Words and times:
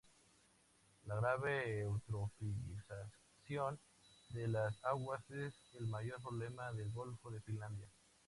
La 1.05 1.13
grave 1.17 1.81
eutrofización 1.81 3.79
de 4.31 4.47
las 4.47 4.83
aguas 4.83 5.21
es 5.29 5.53
el 5.75 5.85
mayor 5.85 6.19
problema 6.23 6.71
del 6.73 6.89
golfo 6.91 7.29
de 7.29 7.39
Finlandia. 7.41 7.85